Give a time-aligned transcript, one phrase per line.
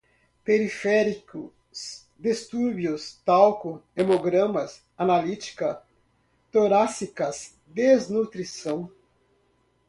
[0.43, 5.79] periféricos, distúrbios, talco, hemogramas, analítica,
[6.51, 8.91] torácicas, desnutrição